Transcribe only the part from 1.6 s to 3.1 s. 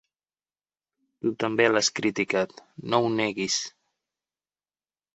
l'has criticat, no